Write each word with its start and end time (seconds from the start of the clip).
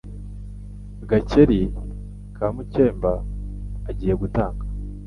Gakeli 1.09 1.61
ka 2.35 2.47
Mukemba 2.55 3.11
agiye 3.89 4.13
gutanga, 4.21 4.63